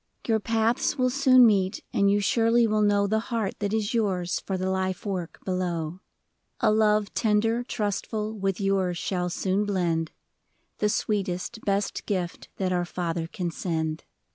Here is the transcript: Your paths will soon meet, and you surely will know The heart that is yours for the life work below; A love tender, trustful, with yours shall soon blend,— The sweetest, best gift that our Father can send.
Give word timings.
Your 0.27 0.39
paths 0.39 0.97
will 0.97 1.11
soon 1.11 1.45
meet, 1.45 1.83
and 1.93 2.09
you 2.09 2.21
surely 2.21 2.65
will 2.65 2.81
know 2.81 3.05
The 3.05 3.19
heart 3.29 3.59
that 3.59 3.71
is 3.71 3.93
yours 3.93 4.39
for 4.39 4.57
the 4.57 4.67
life 4.71 5.05
work 5.05 5.39
below; 5.45 5.99
A 6.59 6.71
love 6.71 7.13
tender, 7.13 7.63
trustful, 7.63 8.33
with 8.33 8.59
yours 8.59 8.97
shall 8.97 9.29
soon 9.29 9.63
blend,— 9.63 10.11
The 10.79 10.89
sweetest, 10.89 11.59
best 11.65 12.07
gift 12.07 12.49
that 12.57 12.73
our 12.73 12.83
Father 12.83 13.27
can 13.27 13.51
send. 13.51 14.03